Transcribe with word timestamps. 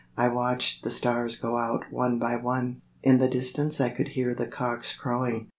I 0.17 0.29
watched 0.29 0.83
the 0.83 0.89
stars 0.89 1.37
go 1.37 1.57
out 1.57 1.93
one 1.93 2.17
by 2.17 2.35
one. 2.35 2.81
In 3.03 3.19
the 3.19 3.29
distance 3.29 3.79
I 3.79 3.89
could 3.89 4.07
hear 4.07 4.33
the 4.33 4.47
cocks 4.47 4.95
crowing. 4.97 5.49